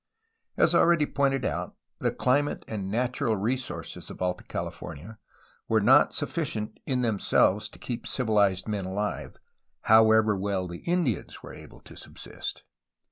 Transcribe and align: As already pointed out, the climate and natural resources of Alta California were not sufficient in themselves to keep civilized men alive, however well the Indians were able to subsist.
As 0.57 0.73
already 0.73 1.05
pointed 1.05 1.45
out, 1.45 1.75
the 1.99 2.09
climate 2.11 2.65
and 2.67 2.89
natural 2.89 3.35
resources 3.37 4.09
of 4.09 4.19
Alta 4.19 4.43
California 4.43 5.19
were 5.67 5.79
not 5.79 6.11
sufficient 6.11 6.79
in 6.87 7.03
themselves 7.03 7.69
to 7.69 7.77
keep 7.77 8.07
civilized 8.07 8.67
men 8.67 8.85
alive, 8.85 9.37
however 9.81 10.35
well 10.35 10.67
the 10.67 10.79
Indians 10.85 11.43
were 11.43 11.53
able 11.53 11.81
to 11.81 11.95
subsist. 11.95 12.63